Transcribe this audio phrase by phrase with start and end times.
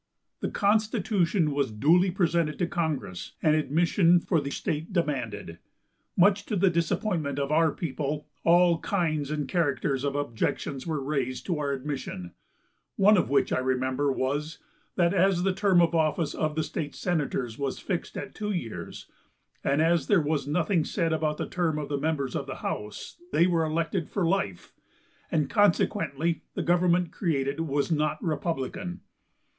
[0.39, 5.59] The constitution was duly presented to congress, and admission for the state demanded.
[6.17, 11.45] Much to the disappointment of our people, all kinds and characters of objections were raised
[11.45, 12.31] to our admission;
[12.95, 14.57] one of which I remember was,
[14.95, 19.05] that as the term of office of the state senators was fixed at two years,
[19.63, 23.17] and as there was nothing said about the term of the members of the house
[23.31, 24.73] they were elected for life,
[25.29, 29.01] and consequently the government created was not republican.